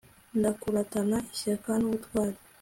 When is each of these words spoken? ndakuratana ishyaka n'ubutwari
ndakuratana 0.39 1.17
ishyaka 1.33 1.71
n'ubutwari 1.77 2.37